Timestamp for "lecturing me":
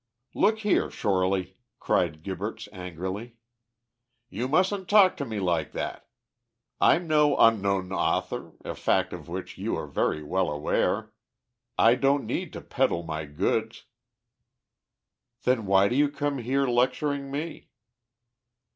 16.65-17.69